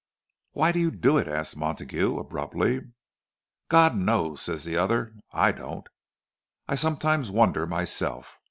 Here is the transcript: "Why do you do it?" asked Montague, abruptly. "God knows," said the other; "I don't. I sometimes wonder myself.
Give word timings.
"Why 0.53 0.71
do 0.71 0.79
you 0.79 0.89
do 0.89 1.19
it?" 1.19 1.27
asked 1.27 1.55
Montague, 1.55 2.17
abruptly. 2.17 2.87
"God 3.69 3.95
knows," 3.95 4.41
said 4.41 4.61
the 4.61 4.75
other; 4.75 5.13
"I 5.31 5.51
don't. 5.51 5.85
I 6.67 6.73
sometimes 6.73 7.29
wonder 7.29 7.67
myself. 7.67 8.39